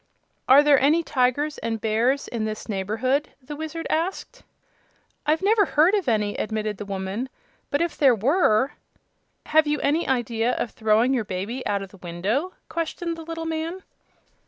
[0.49, 4.41] "Are there any tigers and bears in this neighborhood?" the Wizard asked.
[5.27, 7.29] "I've never heard of any," admitted the woman,
[7.69, 8.71] "but if there were"
[9.53, 13.45] "Have you any idea of throwing your baby out of the window?" questioned the little
[13.45, 13.83] man.